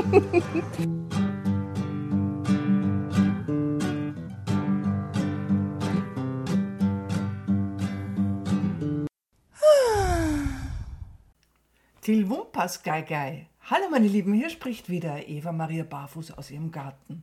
Tilwumpas 12.00 12.82
Gai 12.82 13.02
Gai. 13.02 13.46
Hallo 13.60 13.90
meine 13.90 14.08
Lieben, 14.08 14.32
hier 14.32 14.48
spricht 14.48 14.88
wieder 14.88 15.28
Eva 15.28 15.52
Maria 15.52 15.84
Barfuß 15.84 16.30
aus 16.30 16.50
ihrem 16.50 16.70
Garten. 16.70 17.22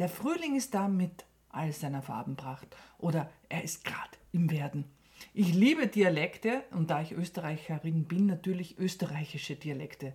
Der 0.00 0.08
Frühling 0.08 0.56
ist 0.56 0.74
da 0.74 0.88
mit 0.88 1.24
all 1.50 1.70
seiner 1.70 2.02
Farbenpracht 2.02 2.66
oder 2.98 3.30
er 3.48 3.62
ist 3.62 3.84
gerade 3.84 4.18
im 4.32 4.50
Werden. 4.50 4.86
Ich 5.34 5.54
liebe 5.54 5.86
Dialekte 5.86 6.64
und 6.72 6.90
da 6.90 7.00
ich 7.00 7.12
Österreicherin 7.12 8.06
bin, 8.06 8.26
natürlich 8.26 8.76
österreichische 8.76 9.54
Dialekte. 9.54 10.14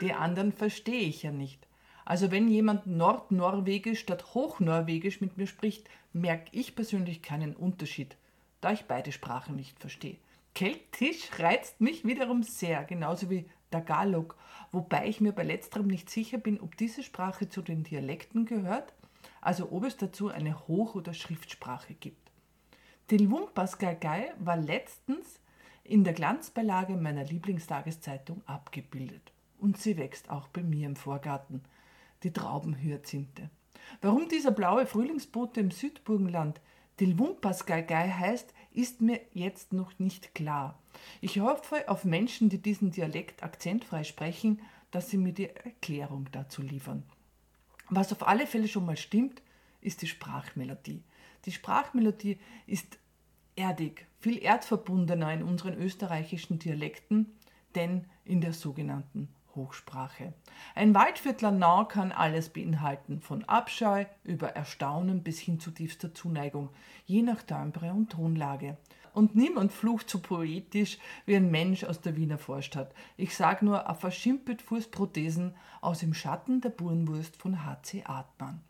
Die 0.00 0.12
anderen 0.12 0.52
verstehe 0.52 1.02
ich 1.02 1.22
ja 1.22 1.30
nicht. 1.30 1.66
Also 2.04 2.30
wenn 2.30 2.48
jemand 2.48 2.86
Nordnorwegisch 2.86 4.00
statt 4.00 4.34
Hochnorwegisch 4.34 5.20
mit 5.20 5.36
mir 5.36 5.46
spricht, 5.46 5.88
merke 6.12 6.48
ich 6.52 6.74
persönlich 6.74 7.22
keinen 7.22 7.54
Unterschied, 7.54 8.16
da 8.60 8.72
ich 8.72 8.84
beide 8.86 9.12
Sprachen 9.12 9.56
nicht 9.56 9.78
verstehe. 9.78 10.16
Keltisch 10.54 11.30
reizt 11.38 11.80
mich 11.80 12.04
wiederum 12.04 12.42
sehr, 12.42 12.84
genauso 12.84 13.30
wie 13.30 13.48
Tagalog, 13.70 14.36
wobei 14.70 15.08
ich 15.08 15.20
mir 15.20 15.32
bei 15.32 15.44
letzterem 15.44 15.86
nicht 15.86 16.10
sicher 16.10 16.38
bin, 16.38 16.60
ob 16.60 16.76
diese 16.76 17.02
Sprache 17.02 17.48
zu 17.48 17.62
den 17.62 17.84
Dialekten 17.84 18.44
gehört, 18.44 18.92
also 19.40 19.72
ob 19.72 19.84
es 19.84 19.96
dazu 19.96 20.28
eine 20.28 20.66
Hoch- 20.68 20.94
oder 20.94 21.14
Schriftsprache 21.14 21.94
gibt. 21.94 22.30
Tilwumpas 23.08 23.78
Gaigai 23.78 24.32
war 24.38 24.56
letztens 24.56 25.40
in 25.84 26.04
der 26.04 26.12
Glanzbeilage 26.12 26.96
meiner 26.96 27.24
Lieblingstageszeitung 27.24 28.42
abgebildet. 28.46 29.32
Und 29.62 29.78
sie 29.78 29.96
wächst 29.96 30.28
auch 30.28 30.48
bei 30.48 30.60
mir 30.60 30.88
im 30.88 30.96
Vorgarten, 30.96 31.62
die 32.24 32.32
Traubenhyazinthe. 32.32 33.48
Warum 34.00 34.28
dieser 34.28 34.50
blaue 34.50 34.86
Frühlingsbote 34.86 35.60
im 35.60 35.70
Südburgenland 35.70 36.60
Tilwumpas 36.96 37.64
Gaigai 37.64 38.10
heißt, 38.10 38.52
ist 38.72 39.00
mir 39.02 39.20
jetzt 39.32 39.72
noch 39.72 39.96
nicht 40.00 40.34
klar. 40.34 40.82
Ich 41.20 41.38
hoffe 41.38 41.88
auf 41.88 42.04
Menschen, 42.04 42.48
die 42.48 42.60
diesen 42.60 42.90
Dialekt 42.90 43.44
akzentfrei 43.44 44.02
sprechen, 44.02 44.60
dass 44.90 45.10
sie 45.10 45.16
mir 45.16 45.32
die 45.32 45.50
Erklärung 45.50 46.28
dazu 46.32 46.60
liefern. 46.60 47.04
Was 47.88 48.12
auf 48.12 48.26
alle 48.26 48.48
Fälle 48.48 48.66
schon 48.66 48.84
mal 48.84 48.96
stimmt, 48.96 49.42
ist 49.80 50.02
die 50.02 50.08
Sprachmelodie. 50.08 51.04
Die 51.44 51.52
Sprachmelodie 51.52 52.40
ist 52.66 52.98
erdig, 53.54 54.08
viel 54.18 54.42
erdverbundener 54.42 55.32
in 55.32 55.44
unseren 55.44 55.74
österreichischen 55.74 56.58
Dialekten, 56.58 57.26
denn 57.76 58.06
in 58.24 58.40
der 58.40 58.54
sogenannten 58.54 59.28
Hochsprache. 59.54 60.32
Ein 60.74 60.94
Waldviertler 60.94 61.86
kann 61.88 62.12
alles 62.12 62.48
beinhalten, 62.48 63.20
von 63.20 63.44
Abscheu 63.44 64.04
über 64.24 64.50
Erstaunen 64.50 65.22
bis 65.22 65.38
hin 65.38 65.60
zu 65.60 65.70
tiefster 65.70 66.14
Zuneigung, 66.14 66.70
je 67.06 67.22
nach 67.22 67.42
Timbre 67.42 67.92
und 67.92 68.10
Tonlage. 68.10 68.76
Und 69.14 69.34
niemand 69.34 69.72
flucht 69.72 70.08
so 70.08 70.20
poetisch 70.20 70.98
wie 71.26 71.36
ein 71.36 71.50
Mensch 71.50 71.84
aus 71.84 72.00
der 72.00 72.16
Wiener 72.16 72.38
Vorstadt. 72.38 72.94
Ich 73.16 73.36
sag 73.36 73.62
nur 73.62 73.88
a 73.88 73.94
verschimpelt 73.94 74.62
Fußprothesen 74.62 75.54
aus 75.82 75.98
dem 75.98 76.14
Schatten 76.14 76.60
der 76.60 76.70
Burenwurst 76.70 77.36
von 77.36 77.64
H.C. 77.64 78.04
Artmann. 78.04 78.62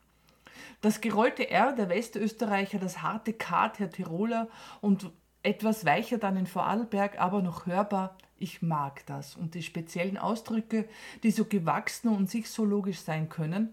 Das 0.81 1.01
gerollte 1.01 1.49
R 1.49 1.73
der 1.73 1.89
Westösterreicher, 1.89 2.79
das 2.79 3.03
harte 3.03 3.33
K 3.33 3.69
der 3.69 3.91
Tiroler 3.91 4.49
und 4.81 5.11
etwas 5.43 5.85
weicher 5.85 6.19
dann 6.19 6.37
in 6.37 6.47
Vorarlberg, 6.47 7.21
aber 7.21 7.43
noch 7.43 7.67
hörbar 7.67 8.17
ich 8.43 8.61
mag 8.61 9.07
das 9.07 9.37
und 9.37 9.55
die 9.55 9.62
speziellen 9.62 10.19
Ausdrücke, 10.19 10.89
die 11.23 11.31
so 11.31 11.45
gewachsen 11.45 12.09
und 12.09 12.29
sich 12.29 12.51
so 12.51 12.65
logisch 12.65 13.01
sein 13.01 13.29
können 13.29 13.73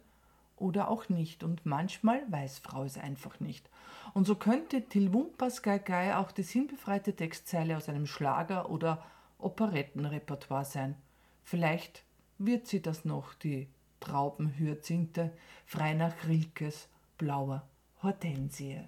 oder 0.58 0.90
auch 0.90 1.09
nicht. 1.09 1.44
Und 1.44 1.66
manchmal 1.66 2.22
weiß 2.31 2.59
Frau 2.59 2.84
es 2.84 2.97
einfach 2.97 3.40
nicht. 3.40 3.67
Und 4.14 4.28
so 4.28 4.36
könnte 4.36 4.84
Tilwumpas 4.84 5.64
Gai 5.64 6.16
auch 6.16 6.31
die 6.31 6.44
sinnbefreite 6.44 7.16
Textzeile 7.16 7.78
aus 7.78 7.90
einem 7.90 8.06
Schlager- 8.06 8.69
oder 8.69 9.03
Operettenrepertoire 9.40 10.66
sein. 10.66 10.96
Vielleicht 11.44 12.03
wird 12.38 12.68
sie 12.68 12.81
das 12.81 13.06
noch, 13.06 13.34
die 13.34 13.68
Traubenhyazinthe, 14.00 15.31
frei 15.66 15.94
nach 15.94 16.13
Rilkes 16.28 16.90
blauer 17.18 17.68
Hortensie. 18.03 18.81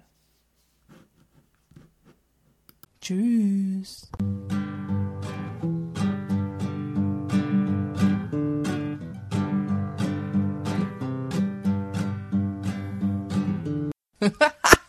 Tschüss. 3.02 4.08